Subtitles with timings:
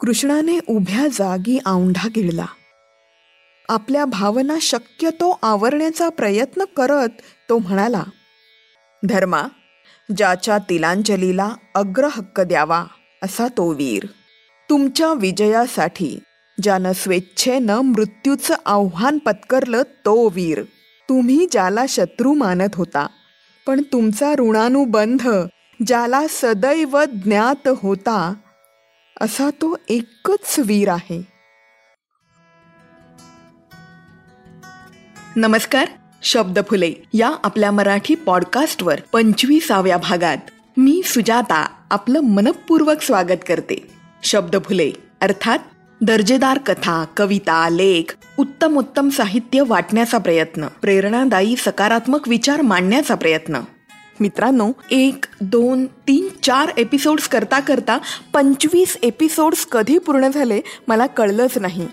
[0.00, 2.46] कृष्णाने उभ्या जागी औंढा गिळला.
[3.68, 7.08] आपल्या भावना शक्यतो आवरण्याचा प्रयत्न करत
[7.48, 8.02] तो म्हणाला
[9.02, 9.42] धर्मा
[10.16, 12.84] ज्याच्या तिलांजलीला अग्रहक्क द्यावा
[13.22, 14.06] असा तो वीर.
[14.70, 16.18] तुमच्या विजयासाठी
[16.62, 20.62] ज्यानं स्वेच्छेनं मृत्यूचं आव्हान पत्करलं तो वीर.
[21.08, 23.06] तुम्ही ज्याला शत्रू मानत होता
[23.66, 25.28] पण तुमचा ऋणानुबंध
[25.86, 28.34] ज्याला सदैव ज्ञात होता
[29.20, 31.22] असा तो एकच वीर आहे.
[35.36, 35.88] नमस्कार
[36.22, 40.36] शब्द फुले या आपल्या मराठी पॉडकास्टवर पंचवीसाव्या भागात.
[40.76, 43.90] मी सुजाता आपलं मनपूर्वक स्वागत करते.
[44.24, 45.58] शब्द फुले अर्थात
[46.00, 53.60] दर्जेदार कथा कविता लेख उत्तम उत्तम साहित्य वाटण्याचा प्रयत्न प्रेरणादायी सकारात्मक विचार मांडण्याचा प्रयत्न.
[54.20, 57.98] मित्रांनो एक दोन तीन चार एपिसोड्स करता करता
[58.32, 61.86] पंचवीस एपिसोड्स कधी पूर्ण झाले मला कळलंच नाही.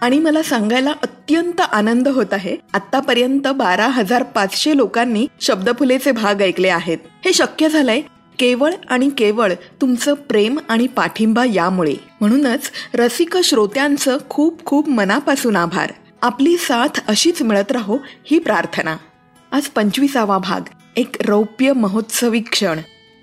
[0.00, 6.68] आणि मला सांगायला अत्यंत आनंद होत आहे आतापर्यंत बारा हजार पाचशे लोकांनी शब्दफुलेचे भाग ऐकले
[6.68, 6.98] आहेत.
[7.24, 8.00] हे शक्य झालंय
[8.38, 11.94] केवळ आणि केवळ तुमचं प्रेम आणि पाठिंबा यामुळे.
[12.20, 15.92] म्हणूनच रसिक श्रोत्यांचं खूप खूप मनापासून आभार.
[16.22, 18.96] आपली साथ अशीच मिळत राहो ही प्रार्थना.
[19.52, 20.60] आज पंचवीसावा भाग.
[20.98, 22.78] एक रौप्य महोत्सवी क्षण.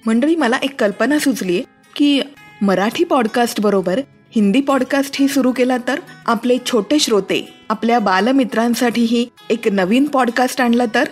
[0.07, 1.63] मंडळी मला एक कल्पना सुचली
[1.95, 2.21] की
[2.61, 3.99] मराठी पॉडकास्ट बरोबर
[4.35, 11.03] हिंदी पॉडकास्टही सुरू केला तर आपले छोटे श्रोते आपल्या बालमित्रांसाठीही एक नवीन पॉडकास्ट आणला तर?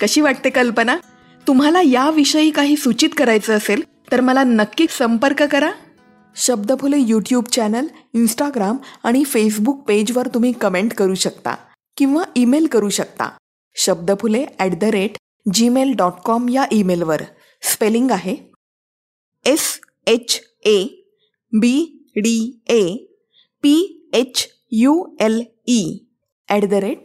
[0.00, 0.96] कशी वाटते कल्पना?
[1.46, 5.70] तुम्हाला याविषयी काही सूचित करायचं असेल तर मला नक्की संपर्क करा.
[6.36, 11.54] शब्दफुले यूट्यूब चॅनल इंस्टाग्राम आणि फेसबुक पेजवर तुम्ही कमेंट करू शकता
[11.96, 13.30] किंवा ईमेल करू शकता.
[13.76, 15.10] Shabdaphule at the rate
[15.52, 17.22] Gmail dot com या ईमेलवर
[17.62, 18.36] स्पेलिंग आहे
[19.44, 20.84] S H A
[21.52, 22.96] B D A
[23.62, 26.06] P H U L E
[26.48, 26.98] at the rate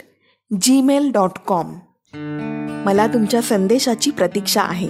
[0.62, 1.76] Gmail dot com
[2.86, 4.88] मला तुमच्या संदेशाची प्रतीक्षा आहे.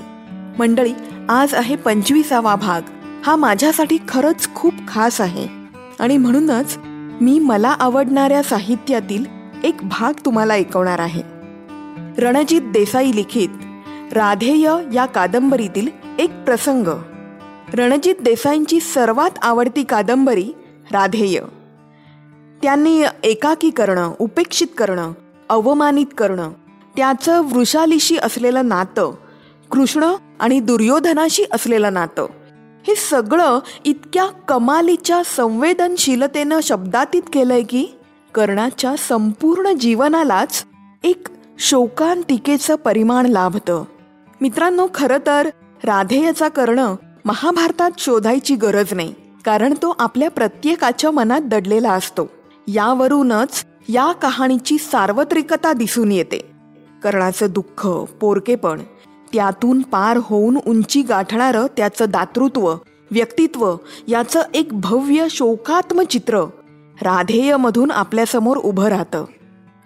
[0.60, 0.94] मंडळी
[1.30, 2.82] आज आहे पंचवीसावा भाग.
[3.26, 5.48] हा माझ्यासाठी खरंच खूप खास आहे.
[6.00, 6.78] आणि म्हणूनच
[7.22, 9.26] मी मला आवडणाऱ्या साहित्यातील
[9.64, 11.39] एक भाग तुम्हाला ऐकवणार आहे.
[12.20, 13.50] रणजित देसाई लिखित
[14.14, 15.88] राधेय या कादंबरीतील
[16.20, 16.88] एक प्रसंग.
[17.74, 20.52] रणजित देसाईंची सर्वात आवडती कादंबरी
[20.92, 21.40] राधेय.
[22.62, 25.12] त्यांनी एकाकी करणं उपेक्षित करणं
[25.50, 26.50] अवमानित करणं
[26.98, 29.14] त्याचं वृषालीशी असलेलं नातं
[29.72, 32.28] कृष्ण आणि दुर्योधनाशी असलेलं नातं
[32.88, 37.86] हे सगळं इतक्या कमालीच्या संवेदनशीलतेनं शब्दातीत केलंय की
[38.36, 40.66] कर्णाच्या संपूर्ण जीवनालाच
[41.04, 41.28] एक
[41.62, 43.84] शोकांतिकेचं परिमाण लाभतं.
[44.42, 45.50] मित्रांनो खरं तर
[45.84, 46.94] राधेयचा कर्ण
[47.26, 49.14] महाभारतात शोधायची गरज नाही
[49.46, 52.30] कारण तो आपल्या प्रत्येकाच्या मनात दडलेला असतो.
[52.68, 56.38] यावरूनच या कहाणीची सार्वत्रिकता दिसून येते.
[57.04, 57.88] कर्णाचं दुःख
[58.22, 58.82] पोरकेपण
[59.34, 62.74] त्यातून पार होऊन उंची गाठणारं त्याचं दातृत्व
[63.12, 63.76] व्यक्तित्व
[64.08, 66.40] याचं एक भव्य शोकात्म चित्र
[67.02, 69.26] राधेयमधून आपल्यासमोर उभं राहतं.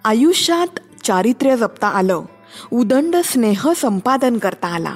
[0.06, 2.22] आयुष्यात चारित्र्य जपता आलं.
[2.72, 4.94] उदंड स्नेह संपादन करता आला.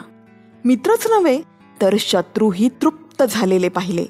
[0.66, 1.42] मित्रच नव्हे
[1.82, 4.06] तर शत्रूही तृप्त झालेले पाहिले.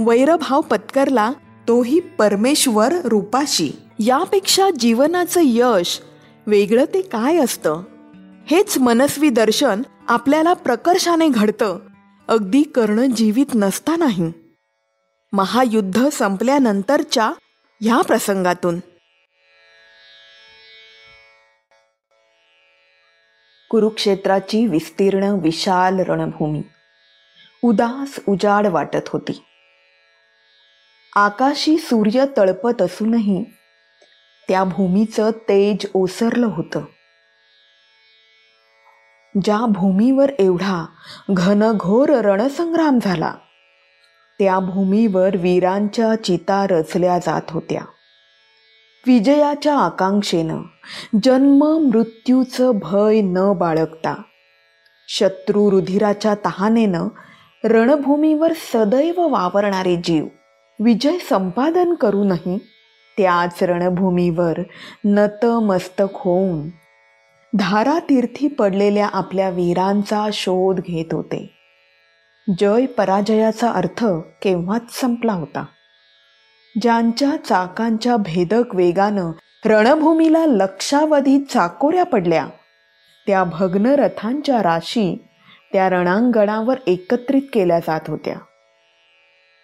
[0.00, 1.32] वैरभाव पत्करला
[1.68, 3.72] तोही परमेश्वर रूपाशी.
[3.98, 6.00] यापेक्षा जीवनाचं यश
[6.46, 7.82] वेगळं ते काय असतं?
[8.46, 11.78] हेच मनस्वी दर्शन आपल्याला प्रकर्षाने घडतं.
[12.28, 14.32] अगदी कर्ण जीवित नसतानाही.
[15.32, 17.32] महायुद्ध संपल्यानंतरच्या
[17.80, 18.78] ह्या प्रसंगातून.
[23.74, 26.62] कुरुक्षेत्राची विस्तीर्ण विशाल रणभूमी.
[27.64, 29.44] उदास उजाड वाटत होती.
[31.16, 33.44] आकाशी सूर्य तळपत असूनही
[34.48, 36.80] त्या भूमीचं तेज ओसरलं होतं.
[39.44, 40.86] ज्या भूमीवर एवढा
[41.30, 43.34] घनघोर रणसंग्राम झाला
[44.38, 47.82] त्या भूमीवर वीरांच्या चिता रचल्या जात होत्या.
[49.06, 50.62] विजयाच्या आकांक्षेनं
[51.22, 54.22] जन्म मृत्यूचं भय न बाळगता
[55.08, 57.08] शत्रू रुधिराच्या तहानेनं
[57.64, 60.26] रणभूमीवर सदैव वावरणारे जीव
[60.80, 62.58] विजय संपादन करूनही
[63.16, 64.58] त्याच रणभूमीवर
[65.04, 66.68] नतमस्तक होऊन
[67.54, 71.50] धारातीर्थी पडलेल्या आपल्या वीरांचा शोध घेत होते.
[72.58, 74.04] जय पराजयाचा अर्थ
[74.42, 75.64] केव्हाच संपला होता?
[76.82, 79.30] ज्यांच्या चाकांच्या भेदक वेगानं
[79.64, 82.46] रणभूमीला लक्षावधी चाकोऱ्या पडल्या.
[83.26, 85.24] त्या भग्न रथांच्या राशी
[85.72, 88.36] त्या रणांगणावर एकत्रित केल्या जात होत्या.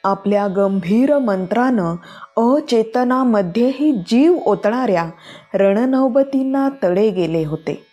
[0.05, 1.97] आपल्या गंभीर मंत्रानं
[2.37, 5.11] अचेतनामध्येही जीव ओतणाऱ्या
[5.55, 7.87] रणनौबतींना तडे गेले होते.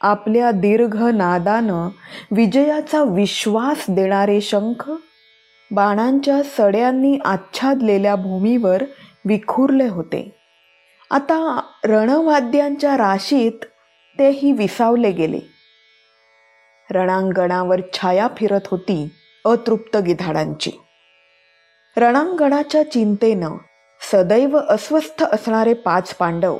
[0.00, 1.88] आपल्या दीर्घ नादानं
[2.30, 4.90] विजयाचा विश्वास देणारे शंख
[5.70, 8.82] बाणांच्या सड्यांनी आच्छादलेल्या भूमीवर
[9.26, 10.38] विखुरले होते.
[11.10, 13.64] आता रणवाद्यांच्या राशीत
[14.18, 15.38] तेही विसावले गेले.
[16.90, 19.08] रणांगणावर छाया फिरत होती
[19.44, 20.70] अतृप्त गिधाडांची.
[21.96, 23.56] रणांगणाच्या चिंतेनं
[24.12, 26.58] सदैव अस्वस्थ असणारे पाच पांडव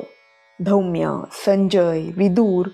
[0.65, 2.65] धौम्य संजय विदूर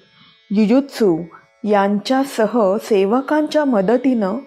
[0.52, 1.24] युजुत्सू
[1.64, 4.38] यांच्यासह सेवकांच्या मदतीनं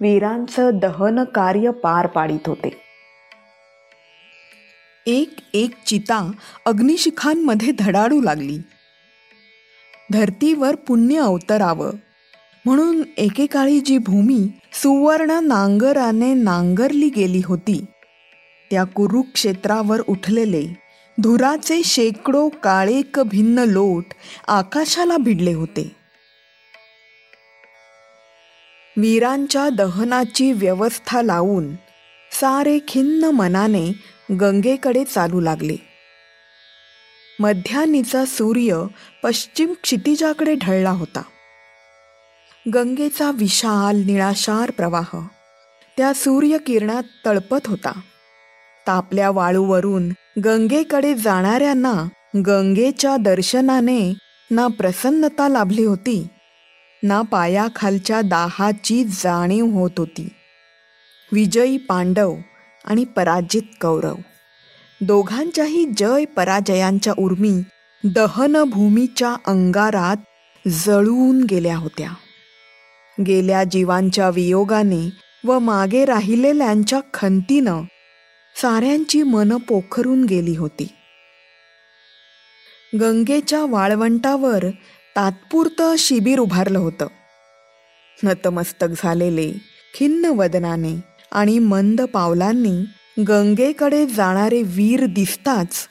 [0.00, 2.80] वीरांचं दहन कार्य पार पाडित होते.
[5.06, 6.30] एक एक चिता
[6.66, 8.58] अग्निशिखांमध्ये धडाडू लागली.
[10.12, 11.90] धरतीवर पुण्य अवतरावं.
[12.64, 17.84] म्हणून एकेकाळी जी भूमी सुवर्ण नांगराने नांगरली गेली होती
[18.70, 20.66] त्या कुरुक्षेत्रावर उठलेले
[21.18, 24.04] धुराचे शेकडो काळेक भिन्न लोट
[24.48, 26.03] आकाशाला भिडले होते.
[28.96, 31.74] वीरांच्या दहनाची व्यवस्था लावून
[32.32, 33.92] सारे खिन्न मनाने
[34.40, 35.76] गंगेकडे चालू लागले.
[37.40, 38.84] मध्यानीचा सूर्य
[39.22, 41.22] पश्चिम क्षितिजाकडे ढळला होता.
[42.74, 45.10] गंगेचा विशाल निळाशार प्रवाह
[45.96, 48.00] त्या सूर्यकिरणात तळपत होता.
[48.86, 50.08] तापल्या वाळूवरून
[50.44, 54.14] गंगेकडे जाणाऱ्यांना गंगेच्या दर्शनाने
[54.50, 56.26] ना प्रसन्नता लाभली होती
[57.04, 60.28] ना पायाखालच्या दाहाची जाणीव होत होती.
[61.32, 62.36] विजयी पांडव
[62.84, 64.14] आणि पराजित कौरव.
[65.00, 67.62] दोघांच्याही जय पराजयांच्या उर्मी
[68.04, 70.16] दहनभूमीच्या अंगारात
[70.68, 72.10] जळून गेल्या होत्या.
[73.26, 75.10] गेल्या जीवांच्या वियोगाने
[75.44, 77.82] व मागे राहिलेल्यांच्या खंतीनं
[78.62, 80.88] साऱ्यांची मन पोखरून गेली होती.
[83.00, 84.64] गंगेच्या वाळवंटावर
[85.16, 87.06] तात्पुरतं शिबिर उभारलं होतं.
[88.24, 89.52] नतमस्तक झालेले
[89.94, 91.00] खिन्न वदनाने
[91.32, 92.84] आणि मंद पावलांनी
[93.22, 95.88] गंगेकडे जाणारे वीर दिसताच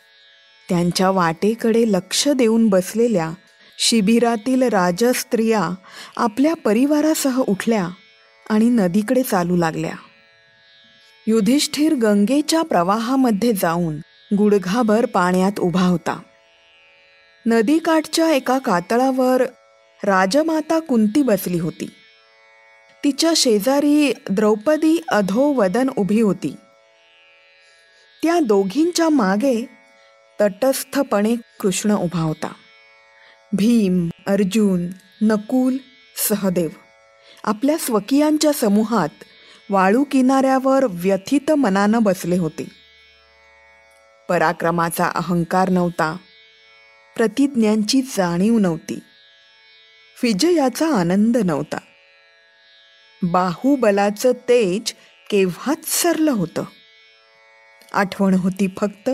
[0.70, 3.32] त्यांच्या वाटेकडे लक्ष देऊन बसलेल्या
[3.80, 5.70] शिबिरातील राजस्त्रिया
[6.18, 7.88] आपल्या परिवारासह उठल्या
[8.50, 9.96] आणि नदीकडे चालू लागल्या.
[11.28, 13.98] युधिष्ठिर गंगेच्या प्रवाहामध्ये जाऊन
[14.38, 16.20] गुडघाभर पाण्यात उभा होता.
[17.46, 19.44] नदीकाठच्या एका कातळावर
[20.04, 21.90] राजमाता कुंती बसली होती.
[23.04, 26.56] तिच्या शेजारी द्रौपदी अधोवदन उभी होती.
[28.24, 29.70] त्या दोघींच्या मागे
[30.42, 32.54] तटस्थपणे कृष्ण उभा होता.
[33.54, 34.88] भीम अर्जुन
[35.22, 35.78] नकुल
[36.30, 36.70] सहदेव
[37.44, 39.10] आपल्या स्वकीयांच्या समूहात
[39.70, 42.68] वाळू किनाऱ्यावर व्यथित मनानं बसले होते.
[44.30, 46.18] पराक्रमाचा अहंकार नव्हता.
[47.16, 49.00] प्रतिज्ञांची जाणीव नव्हती.
[50.24, 51.78] विजयाचा आनंद नव्हता.
[53.24, 54.94] बाहुबलाचं तेज
[55.30, 56.64] केव्हाच सरलं होतं?
[57.94, 59.10] आठवण होती फक्त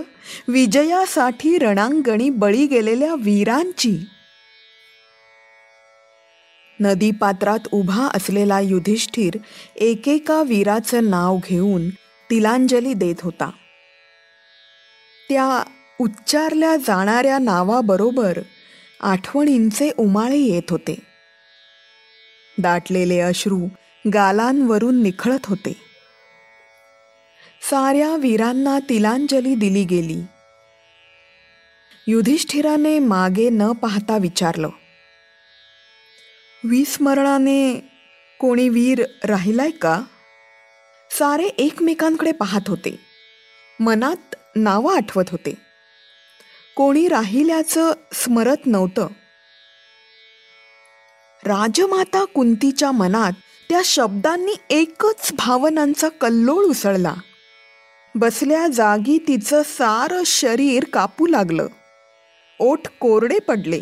[0.47, 3.97] विजयासाठी रणांगणी बळी गेलेल्या वीरांची.
[6.79, 9.37] नदीपात्रात उभा असलेला युधिष्ठिर
[9.75, 11.89] एकेका वीराचं नाव घेऊन
[12.29, 13.51] तिलांजली देत होता.
[15.29, 15.63] त्या
[15.99, 18.37] उच्चारल्या जाणाऱ्या नावाबरोबर
[19.01, 20.99] आठवणींचे उमाळे येत होते.
[22.57, 23.67] दाटलेले अश्रू
[24.13, 25.73] गालांवरून निखळत होते.
[27.61, 30.21] साऱ्या वीरांना तिलांजली दिली गेली.
[32.07, 34.69] युधिष्ठिराने मागे न पाहता विचारलं
[36.63, 37.75] विस्मरणाने
[38.39, 40.01] कोणी वीर राहिलाय का?
[41.11, 42.99] सारे एकमेकांकडे पाहत होते.
[43.79, 45.68] मनात नावं आठवत होते.
[46.79, 49.07] कोणी राहिल्याचं स्मरत नव्हतं.
[51.45, 53.31] राजमाता कुंतीच्या मनात
[53.69, 57.13] त्या शब्दांनी एकच भावनांचा कल्लोळ उसळला.
[58.15, 61.67] बसल्या जागी तिचं सारं शरीर कापू लागलं.
[62.59, 63.81] ओठ कोरडे पडले.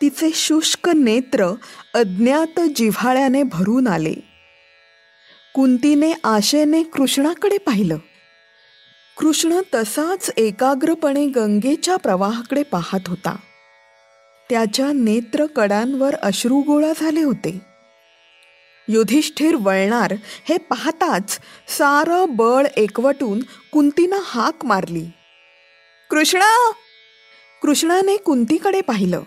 [0.00, 1.46] तिचे शुष्क नेत्र
[1.94, 4.14] अज्ञात जिव्हाळ्याने भरून आले.
[5.54, 7.96] कुंतीने आशेने कृष्णाकडे पाहिलं.
[9.20, 13.36] कृष्ण तसाच एकाग्रपणे गंगेच्या प्रवाहाकडे पाहत होता.
[14.50, 17.58] त्याच्या नेत्रकडांवर अश्रुगोळा झाले होते.
[18.88, 20.14] युधिष्ठिर वळणार
[20.48, 23.40] हे पाहताच सारं बळ एकवटून
[23.72, 25.04] कुंतीनं हाक मारली.
[26.10, 26.70] कृष्णा!
[27.62, 29.20] कृष्णाने कुंतीकडे पाहिलं.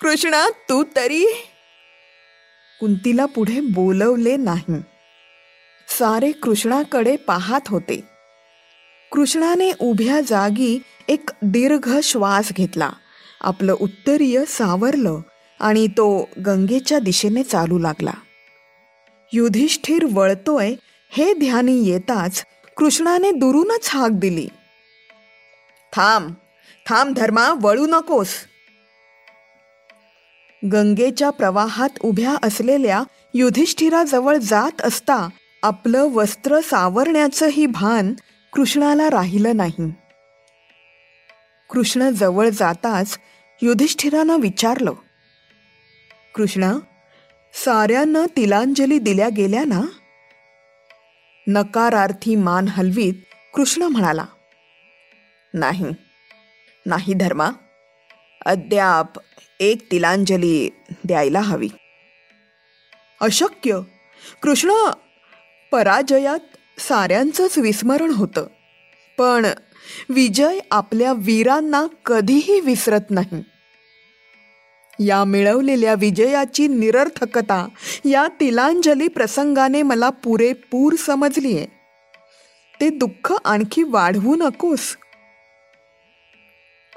[0.00, 1.24] कृष्णा तू तरी?
[2.80, 4.74] कुंतीला पुढे बोलवले नाही.
[5.88, 8.09] सारे कृष्णाकडे पाहत होते.
[9.12, 12.90] कृष्णाने उभ्या जागी एक दीर्घ श्वास घेतला.
[13.40, 15.20] आपलं उत्तरीय सावरलं
[15.60, 18.12] आणि तो गंगेच्या दिशेने चालू लागला.
[19.32, 20.74] युधिष्ठिर वळतोय
[21.10, 22.44] हे ध्यानी येताच
[22.76, 24.48] कृष्णाने दुरूनच हाक दिली.
[25.92, 26.30] थांब
[26.86, 28.28] थांब धर्मा वळू नकोस.
[30.72, 33.02] गंगेच्या प्रवाहात उभ्या असलेल्या
[33.34, 35.28] युधिष्ठिराजवळ जात असता
[35.62, 38.14] आपलं वस्त्र सावरण्याचंही भान
[38.52, 39.92] कृष्णाला राहिलं नाही.
[41.70, 43.18] कृष्ण जवळ जाताच
[43.62, 44.92] युधिष्ठिरानं विचारलं
[46.34, 46.72] कृष्णा
[47.54, 49.80] साऱ्यांना तिलांजली दिल्या गेल्या ना?
[51.46, 53.14] नकारार्थी मान हलवीत
[53.54, 54.24] कृष्ण म्हणाला
[55.54, 55.86] नाही
[56.86, 57.50] नाही धर्मा
[58.46, 59.20] अद्याप
[59.60, 60.70] एक तिलांजली
[61.04, 61.68] द्यायला हवी.
[63.20, 63.80] अशक्य
[64.42, 64.70] कृष्ण
[65.72, 66.49] पराजयात
[66.88, 68.46] साऱ्यांचंच विस्मरण होतं.
[69.18, 69.46] पण
[70.08, 73.42] विजय आपल्या वीरांना कधीही विसरत नाही.
[75.06, 77.68] या मिळवलेल्या विजयाची निरर्थकता
[78.04, 81.66] या तिलांजली प्रसंगाने मला पुरेपूर समजली आहे
[82.80, 84.96] ते दुःख आणखी वाढवू नकोस.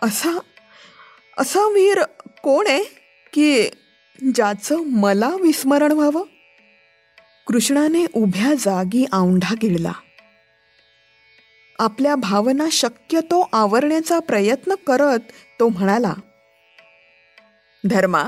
[0.02, 0.40] असा
[1.38, 2.04] असा वीर
[2.44, 2.84] कोण आहे
[3.34, 3.70] की
[4.36, 6.33] ज्याचं मला विस्मरण व्हावं?
[7.47, 9.91] कृष्णाने उभ्या जागी औंढा गिळला.
[11.79, 15.19] आपल्या भावना शक्यतो आवरण्याचा प्रयत्न करत
[15.59, 16.13] तो म्हणाला
[17.89, 18.23] धर्मा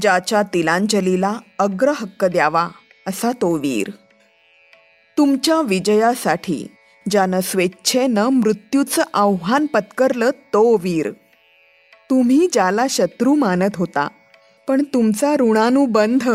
[0.00, 2.68] ज्याच्या तिलांजलीला अग्रहक्क द्यावा
[3.06, 3.90] असा तो वीर.
[5.18, 6.66] तुमच्या विजयासाठी
[7.10, 11.10] ज्यानं स्वेच्छेनं मृत्यूचं आव्हान पत्करलं तो वीर.
[12.10, 14.08] तुम्ही ज्याला शत्रू मानत होता
[14.68, 16.30] पण तुमचा ऋणानुबंध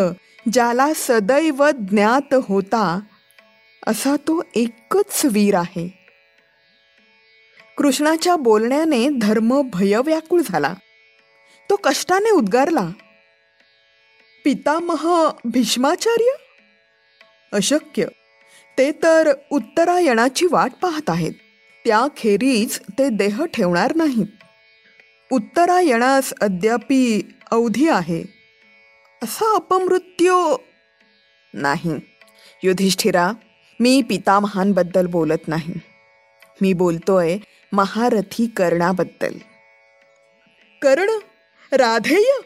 [0.53, 2.99] ज्याला सदैव ज्ञात होता
[3.87, 6.07] असा तो एकच वीर आहे.
[7.77, 10.73] कृष्णाच्या बोलण्याने धर्म भयव्याकुळ झाला.
[11.69, 12.89] तो कष्टाने उद्गारला.
[14.45, 16.31] पितामह भीष्माचार्य?
[17.53, 18.05] अशक्य.
[18.77, 21.31] ते तर उत्तरायणाची वाट पाहत आहेत.
[21.85, 24.27] त्याखेरीज ते देह ठेवणार नाहीत.
[25.31, 27.21] उत्तरायणास अद्यापि
[27.51, 28.40] अवधी आहे.
[29.23, 30.57] असा अपमृत्यू
[31.53, 31.99] नाही.
[32.63, 33.31] युधिष्ठिरा
[33.79, 35.73] मी पितामहांबद्दल बोलत नाही.
[36.61, 37.37] मी बोलतोय
[37.71, 39.33] महारथी कर्णाबद्दल.
[40.81, 41.09] कर्ण
[41.71, 42.39] राधेय!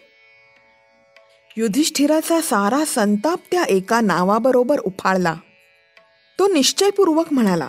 [1.58, 5.36] युधिष्ठिराचा सारा संताप त्या एका नावाबरोबर उफाळला.
[6.39, 7.67] तो निश्चयपूर्वक म्हणाला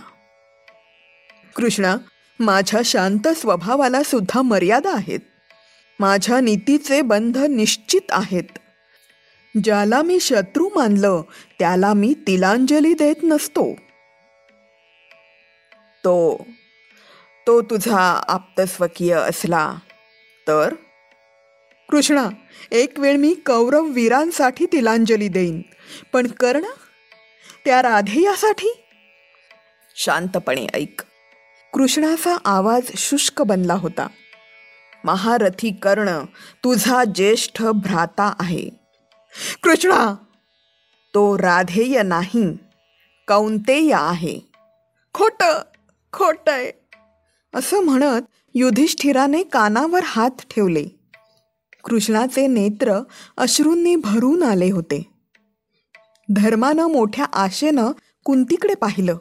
[1.55, 1.95] कृष्णा
[2.39, 5.19] माझ्या शांत स्वभावाला सुद्धा मर्यादा आहेत.
[5.99, 8.57] माझ्या नीतीचे बंध निश्चित आहेत.
[9.61, 11.21] ज्याला मी शत्रू मानलं
[11.59, 13.73] त्याला मी तिलांजली देत नसतो.
[16.03, 16.47] तो
[17.47, 19.73] तो तुझा आप्तस्वकीय असला
[20.47, 20.73] तर?
[21.89, 22.29] कृष्णा
[22.71, 25.61] एक वेळ मी कौरव वीरांसाठी तिलांजली देईन
[26.13, 26.61] पण कर्ण
[27.65, 28.83] त्या राधेयासाठी?
[29.95, 31.01] शांतपणे ऐक.
[31.73, 34.07] कृष्णाचा आवाज शुष्क बनला होता.
[35.03, 36.19] महारथी कर्ण
[36.63, 38.76] तुझा ज्येष्ठ भ्राता आहे.
[39.63, 40.15] कृष्णा
[41.13, 42.57] तो राधेय नाही
[43.27, 44.39] कौंतेय आहे.
[45.13, 45.43] खोट
[46.13, 46.71] खोट आहे.
[47.55, 48.21] असं म्हणत
[48.55, 50.85] युधिष्ठिराने कानावर हात ठेवले.
[51.83, 52.99] कृष्णाचे नेत्र
[53.37, 55.09] अश्रूंनी भरून आले होते.
[56.35, 57.91] धर्मानं मोठ्या आशेनं
[58.23, 59.17] कुंतीकडे पाहिलं.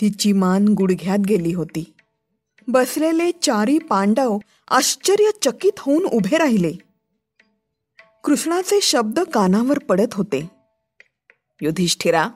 [0.00, 1.92] तिची मान गुडघ्यात गेली होती.
[2.68, 6.72] बसलेले चारी पांडव आश्चर्यचकित होऊन उभे राहिले.
[8.24, 10.50] कृष्णाचे शब्द कानावर पडत होते.
[11.60, 12.28] युधिष्ठिरा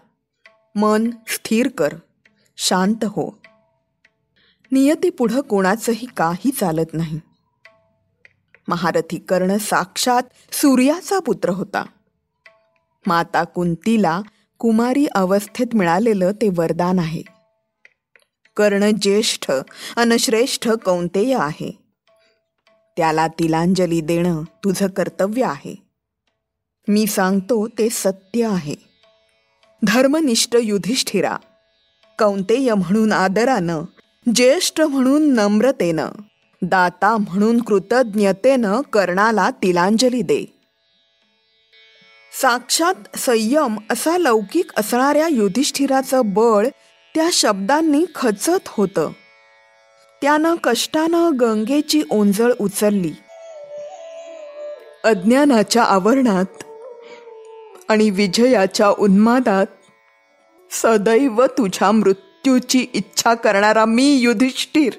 [0.75, 1.95] मन स्थिर कर
[2.57, 3.39] शांत हो.
[4.73, 7.21] नियती पुढं कोणाचंही काही चालत नाही.
[8.69, 11.85] महारथी कर्ण साक्षात सूर्याचा पुत्र होता.
[13.07, 14.21] माता कुंतीला
[14.59, 17.23] कुमारी अवस्थेत मिळालेलं ते वरदान आहे.
[18.57, 19.53] कर्ण ज्येष्ठ
[19.97, 21.86] अनश्रेष्ठ कौंतेय आहे.
[22.97, 25.75] त्याला तिलांजली देणं तुझं कर्तव्य आहे.
[26.89, 28.75] मी सांगतो ते सत्य आहे.
[29.83, 31.37] धर्मनिष्ठ युधिष्ठिरा
[32.19, 33.83] कौंतेय म्हणून आदरानं
[34.35, 36.09] ज्येष्ठ म्हणून नम्रतेनं
[36.63, 40.59] दाता म्हणून कृतज्ञतेनं कर्णाला तिलांजली दे.
[42.43, 46.69] साक्षात संयम असा लौकिक असणाऱ्या युधिष्ठिराचं बळ
[47.15, 49.11] त्या शब्दांनी खचत होतं.
[50.27, 53.13] त्यानं कष्टानं गंगेची ओंजळ उचलली.
[55.05, 56.63] अज्ञानाच्या आवरणात
[57.89, 59.67] आणि विजयाच्या उन्मादात
[60.71, 64.93] सदैव तुझ्या मृत्यूची इच्छा करणारा मी युधिष्ठिर.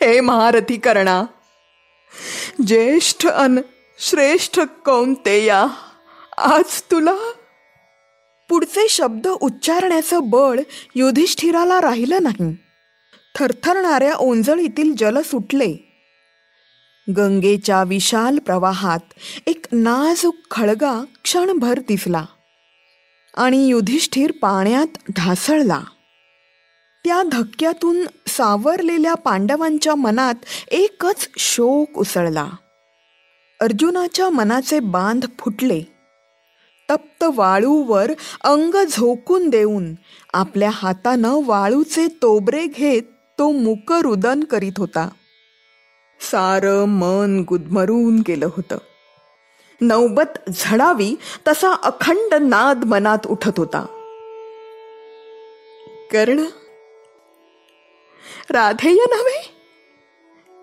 [0.00, 1.24] हे महारथी करणा
[2.66, 3.60] ज्येष्ठ अन
[3.98, 5.66] श्रेष्ठ कौंतेया
[6.38, 7.32] आज तुला
[8.48, 10.60] पुढचे शब्द उच्चारण्याचं बळ
[10.94, 12.56] युधिष्ठिराला राहिलं नाही.
[13.38, 15.76] थरथरणाऱ्या ओंजळीतील जल सुटले.
[17.16, 18.98] गंगेच्या विशाल प्रवाहात
[19.46, 22.24] एक नाजूक खळगा क्षणभर दिसला
[23.36, 25.80] आणि युधिष्ठिर पाण्यात ढासळला.
[27.04, 30.34] त्या धक्क्यातून सावरलेल्या पांडवांच्या मनात
[30.68, 32.50] एकच शोक उसळला.
[33.60, 35.82] अर्जुनाच्या मनाचे बांध फुटले.
[36.90, 39.94] तप्त वाळूवर अंग झोकून देऊन
[40.34, 43.02] आपल्या हातानं वाळूचे तोबरे घेत
[43.38, 45.08] तो मुकरुदन करीत होता.
[46.20, 48.78] सारं मन गुदमरून गेलं होतं.
[49.80, 51.16] नौबत झडावी
[51.48, 53.86] तसा अखंड नाद मनात उठत होता.
[56.12, 56.44] कर्ण
[58.50, 59.54] राधेय नव्हे?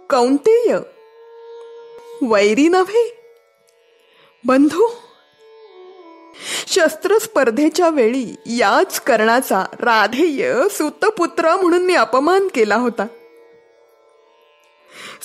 [0.10, 0.78] कौंतेय?
[2.22, 3.18] वैरी नव्हे?
[4.46, 4.88] बंधू
[6.68, 13.08] शस्त्र स्पर्धेच्या वेळी याच कर्णाचा राधेय सुतपुत्र म्हणून मी अपमान केला होता.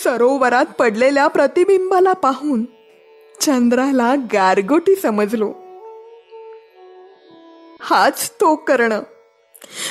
[0.05, 2.65] सरोवरात पडलेल्या प्रतिबिंबाला पाहून
[3.41, 5.55] चंद्राला गारगोटी समजलो.
[7.81, 8.99] हाच तो कर्ण.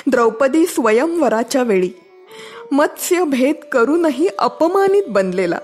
[0.07, 1.89] द्रौपदी स्वयंवराच्या वेळी
[2.71, 5.59] मत्स्य भेद करूनही अपमानित बनलेला.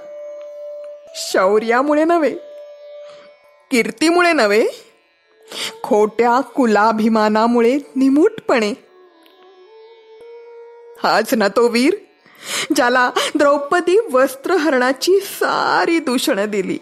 [1.15, 2.35] शौर्यामुळे नव्हे
[3.71, 4.92] कीर्तीमुळे नव्हे
[5.83, 8.73] खोट्या कुलाभिमानामुळे निमूटपणे.
[11.03, 11.95] हाच ना तो वीर
[12.75, 16.77] ज्याला द्रौपदी वस्त्रहरणाची सारी दूषणं दिली.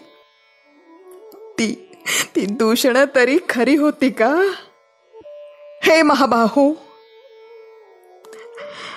[1.34, 1.96] ती
[2.36, 4.52] ती दूषणं तरी खरी होती का?
[5.82, 6.76] हे महाबाहो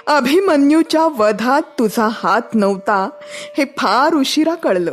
[0.07, 3.09] अभिमन्यूच्या वधात तुझा हात नव्हता
[3.57, 4.91] हे फार उशिरा कळलं.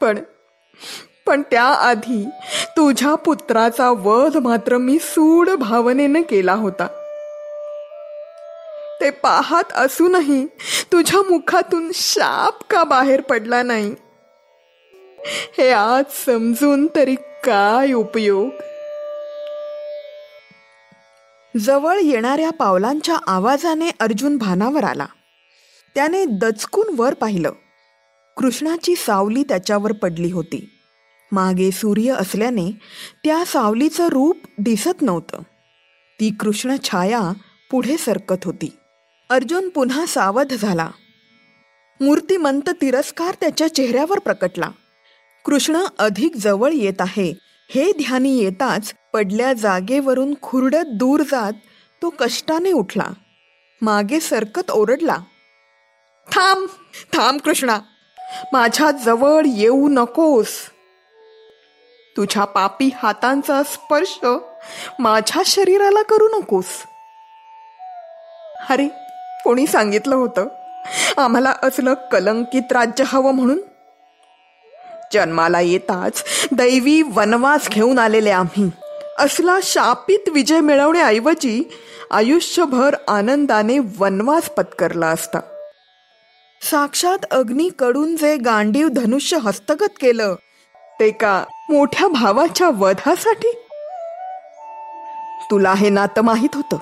[0.00, 0.18] पण
[1.26, 2.28] पण त्याआधी
[2.76, 6.86] तुझ्या पुत्राचा वध मात्र मी सूड भावनेनं केला होता.
[9.00, 10.46] ते पाहत असूनही
[10.92, 13.94] तुझ्या मुखातून शाप का बाहेर पडला नाही?
[15.58, 18.48] हे आज समजून तरी काय उपयोग?
[21.58, 25.06] जवळ येणाऱ्या पावलांच्या आवाजाने अर्जुन भानावर आला.
[25.94, 27.52] त्याने दचकून वर पाहिलं.
[28.36, 30.73] कृष्णाची सावली त्याच्यावर पडली होती.
[31.32, 32.70] मागे सूर्य असल्याने
[33.24, 35.38] त्या सावलीचं रूप दिसत नव्हतं.
[36.20, 37.20] ती कृष्ण छाया
[37.70, 38.76] पुढे सरकत होती.
[39.30, 40.90] अर्जुन पुन्हा सावध झाला.
[42.00, 44.68] मूर्तिमंत तिरस्कार त्याच्या चेहऱ्यावर प्रकटला.
[45.44, 47.32] कृष्ण अधिक जवळ येत आहे.
[47.70, 51.52] हे ध्यानी येताच पडल्या जागेवरून खुरडत दूर जात
[52.02, 53.06] तो कष्टाने उठला.
[53.82, 55.16] मागे सरकत ओरडला.
[56.32, 56.66] थांब
[57.12, 57.78] थांब कृष्णा.
[58.52, 60.48] माझ्या जवळ येऊ नकोस.
[62.16, 64.18] तुझ्या पापी हातांचा स्पर्श
[64.98, 66.64] माझ्या शरीराला करू नकोस.
[68.70, 68.88] अरे
[69.44, 70.46] कोणी सांगितलं होतं?
[71.16, 73.60] आम्हाला असलं कलंकित राज्य हवं म्हणून?
[75.12, 78.70] जन्माला येताच दैवी वनवास घेऊन आलेले आम्ही.
[79.18, 81.78] असला शापित विजय मिळवण्याऐवजी
[82.10, 85.38] आयुष्यभर आनंदाने वनवास पत्करला असता.
[86.62, 90.34] साक्षात अग्नीकडून जे गांडीव धनुष्य हस्तगत केलं
[91.04, 93.48] ते का मोठ्या भावाच्या वधासाठी?
[95.50, 96.76] तुला हे नातं माहीत होतं.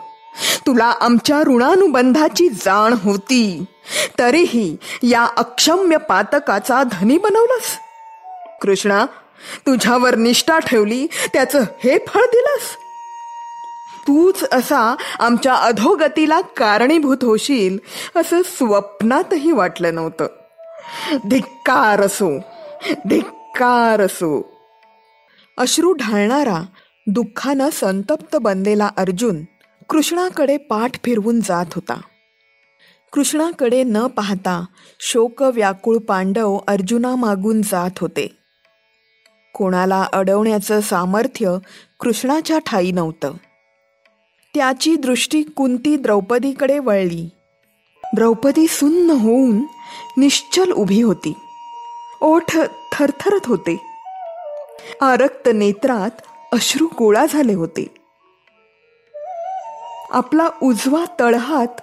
[0.67, 3.65] तुला आमच्या ऋणानुबंधाची जाण होती.
[4.19, 7.79] तरीही या अक्षम्य पातकाचा धनी बनवलंस.
[8.63, 9.05] कृष्णा
[9.67, 12.77] तुझ्यावर निष्ठा ठेवली त्याचं हे फळ दिलंस.
[14.03, 17.79] तूच असा आमच्या अधोगतीला कारणीभूत होशील
[18.17, 20.27] असं स्वप्नातही वाटलं नव्हतं.
[21.31, 22.39] धिक्कार असो
[23.09, 24.53] धिक्कार असो.
[25.59, 26.63] अश्रू ढाळणारा
[27.07, 29.45] दुःखानं संतप्त बनलेला अर्जुन
[29.89, 32.01] कृष्णाकडे पाठ फिरवून जात होता.
[33.13, 34.65] कृष्णाकडे न पाहता
[35.01, 38.37] शोक व्याकुळ पांडव अर्जुनामागून जात होते.
[39.55, 41.57] कोणाला अडवण्याचं सामर्थ्य
[42.01, 43.33] कृष्णाच्या ठाई नव्हतं.
[44.55, 47.29] त्याची दृष्टी कुंती द्रौपदीकडे वळली.
[48.15, 49.63] द्रौपदी सुन्न होऊन
[50.17, 51.35] निश्चल उभी होती.
[52.23, 52.57] ओठ
[52.93, 53.87] थरथरत होते.
[55.01, 56.11] आरक्त नेत्रात
[56.53, 57.95] अश्रू गोळा झाले होते.
[60.11, 61.81] आपला उजवा तळहात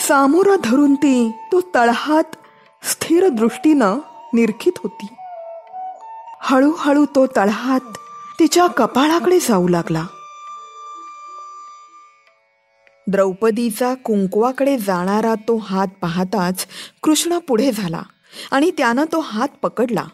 [0.00, 2.36] सामोरा धरून ती तो तळहात
[2.82, 3.98] स्थिर दृष्टीनं
[4.34, 5.06] निरखित होती.
[6.40, 7.80] हळूहळू तो तळहात
[8.40, 10.06] तिच्या कपाळाकडे जाऊ लागला.
[13.06, 16.66] द्रौपदीचा कुंकवाकडे जाणारा तो हात पाहताच
[17.02, 18.02] कृष्ण पुढे झाला.
[18.50, 20.04] आणि त्यानं तो हात पकडला.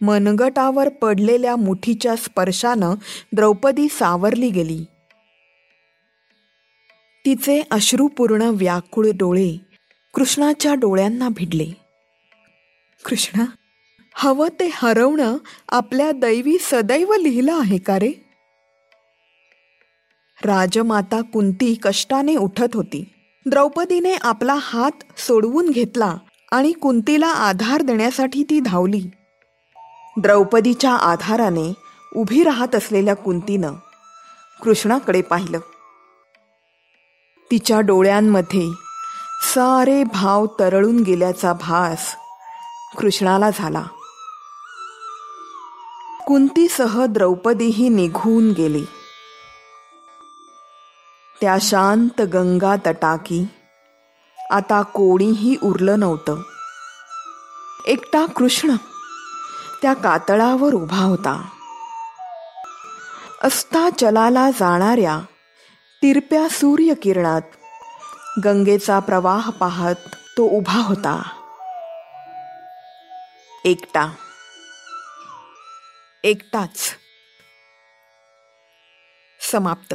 [0.00, 2.94] मनगटावर पडलेल्या मुठीच्या स्पर्शानं
[3.32, 4.84] द्रौपदी सावरली गेली.
[7.24, 9.60] तिचे अश्रुपूर्ण व्याकुळ डोळे
[10.14, 11.66] कृष्णाच्या डोळ्यांना भिडले.
[13.04, 13.44] कृष्णा
[14.14, 15.36] हवं ते हरवणं
[15.68, 18.12] आपल्या दैवी सदैव लिहिलं आहे का रे?
[20.44, 23.13] राजमाता कुंती कष्टाने उठत होती.
[23.48, 26.14] द्रौपदीने आपला हात सोडवून घेतला
[26.52, 29.02] आणि कुंतीला आधार देण्यासाठी ती धावली.
[30.16, 31.74] द्रौपदीच्या आधाराने
[32.16, 33.72] उभी राहत असलेल्या कुंतीनं
[34.62, 35.58] कृष्णाकडे पाहिलं.
[37.50, 38.70] तिच्या डोळ्यांमध्ये
[39.54, 42.14] सारे भाव तरळून गेल्याचा भास
[42.98, 43.82] कृष्णाला झाला.
[46.26, 48.84] कुंतीसह द्रौपदीही निघून गेली.
[51.40, 53.46] त्या शांत गंगा तटाकी.
[54.50, 56.42] आता कोणीही उरलं नव्हतं.
[57.86, 58.76] एकटा कृष्ण
[59.82, 61.48] त्या कातळावर उभा होता.
[63.44, 65.20] अस्ताचलाला जाणाऱ्या
[66.02, 67.42] तिरप्या सूर्यकिरणात
[68.44, 69.94] गंगेचा प्रवाह पाहत
[70.38, 71.22] तो उभा होता.
[73.64, 74.12] एकटा.
[76.24, 76.90] एकटाच.
[79.52, 79.94] समाप्त.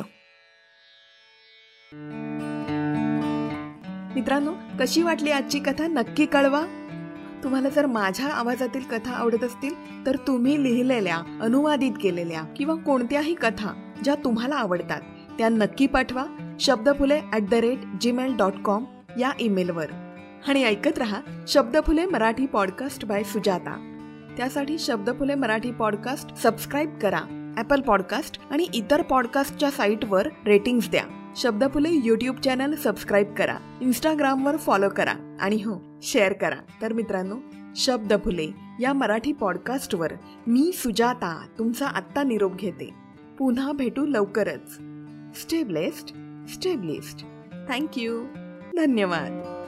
[4.16, 5.88] मित्रांनो कशी वाटली आजची कथा?
[5.88, 6.62] नक्की कळवा.
[7.44, 13.92] तुम्हाला जर माझ्या आवाजातील कथा आवडत असतील तर तुम्ही लिहिलेल्या अनुवादित केलेल्या किंवा कोणत्याही कथा
[14.04, 15.02] ज्या तुम्हाला आवडतात
[15.38, 16.56] त्या नक्की पाठवा.
[16.60, 18.86] Shabdaphule at the rate Gmail dot com
[19.20, 19.86] या ईमेलवर.
[20.48, 23.96] आणि ऐकत रहा शब्दफुले मराठी पॉडकास्ट बाय सुजाता.
[24.38, 31.04] त्यासाठी शब्दफुले मराठी पॉडकास्ट सबस्क्राईब करा ॲपल पॉडकास्ट आणि इतर पॉडकास्टच्या साईटवर रेटिंग्स द्या.
[31.36, 36.56] शब्दफुले यूट्यूब चॅनल सबस्क्राईब करा इंस्टाग्रामवर फॉलो करा आणि हो शेअर करा.
[36.82, 37.36] तर मित्रांनो
[37.76, 38.48] शब्द फुले
[38.80, 40.14] या मराठी पॉडकास्टवर
[40.48, 42.90] मी सुजाता तुमचा आत्ता निरोप घेते.
[43.38, 44.72] पुन्हा भेटू लवकरच.
[45.42, 46.08] Stay blessed
[46.48, 47.20] stay blessed
[47.70, 48.24] thank you
[48.78, 49.59] धन्यवाद.